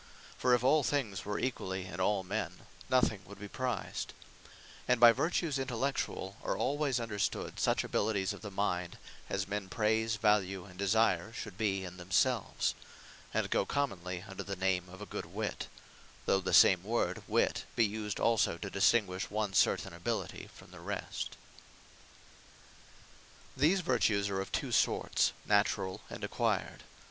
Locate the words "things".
0.81-1.25